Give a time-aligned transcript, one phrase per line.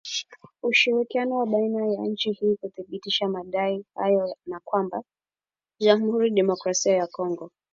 [0.63, 5.03] Ushirikiano wa baina ya nchi ili kuthibitisha madai hayo na kwamba
[5.79, 7.51] Jamuhuri ya Kidemokrasia ya Kongo